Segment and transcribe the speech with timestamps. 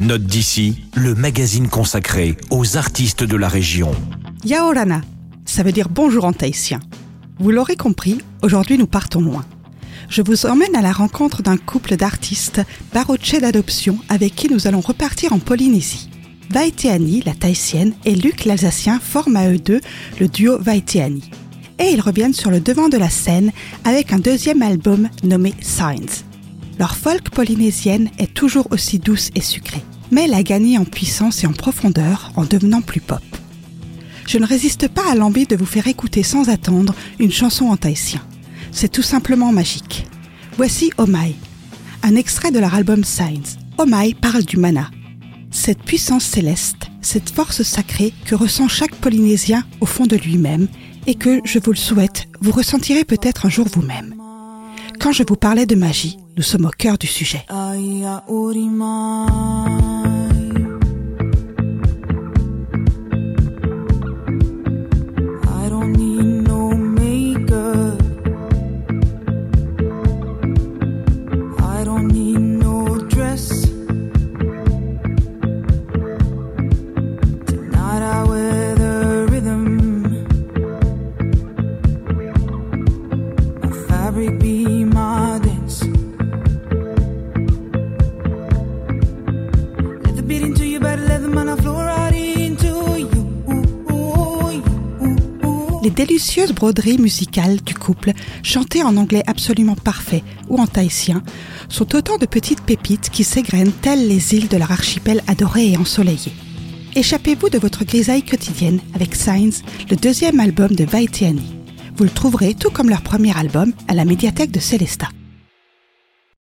[0.00, 3.90] Note d'ici, le magazine consacré aux artistes de la région.
[4.44, 5.00] Yaorana,
[5.44, 6.78] ça veut dire bonjour en tahitien.
[7.40, 9.44] Vous l'aurez compris, aujourd'hui nous partons loin.
[10.08, 12.60] Je vous emmène à la rencontre d'un couple d'artistes
[12.94, 16.08] barochais d'adoption avec qui nous allons repartir en Polynésie.
[16.50, 19.80] Vaiteani, la tahitienne, et Luc l'Alsacien forment à eux deux
[20.20, 21.28] le duo Vaiteani.
[21.80, 23.50] Et ils reviennent sur le devant de la scène
[23.84, 26.27] avec un deuxième album nommé Signs.
[26.78, 29.82] Leur folk polynésienne est toujours aussi douce et sucrée,
[30.12, 33.22] mais elle a gagné en puissance et en profondeur en devenant plus pop.
[34.28, 37.76] Je ne résiste pas à l'envie de vous faire écouter sans attendre une chanson en
[37.76, 38.20] tahitien.
[38.70, 40.06] C'est tout simplement magique.
[40.56, 41.34] Voici Omai,
[42.02, 43.58] un extrait de leur album Signs.
[43.78, 44.90] Omai parle du mana,
[45.50, 50.68] cette puissance céleste, cette force sacrée que ressent chaque Polynésien au fond de lui-même
[51.06, 54.17] et que, je vous le souhaite, vous ressentirez peut-être un jour vous-même.
[55.00, 57.44] Quand je vous parlais de magie, nous sommes au cœur du sujet.
[95.88, 101.22] Les délicieuses broderies musicales du couple, chantées en anglais absolument parfait ou en tahitien,
[101.70, 105.76] sont autant de petites pépites qui s'égrènent telles les îles de leur archipel adoré et
[105.78, 106.32] ensoleillé.
[106.94, 111.54] Échappez-vous de votre grisaille quotidienne avec Signs, le deuxième album de Vaitiani.
[111.96, 115.08] Vous le trouverez, tout comme leur premier album, à la médiathèque de Célesta.